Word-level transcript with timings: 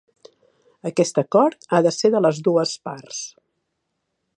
Aquest 0.89 1.21
acord 1.23 1.69
ha 1.77 1.83
de 1.89 1.93
ser 1.99 2.13
de 2.17 2.23
les 2.27 2.41
dues 2.49 2.77
parts. 2.89 3.23